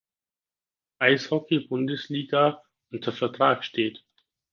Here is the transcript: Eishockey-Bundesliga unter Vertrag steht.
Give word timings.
Eishockey-Bundesliga 0.99 2.63
unter 2.89 3.11
Vertrag 3.11 3.63
steht. 3.63 4.03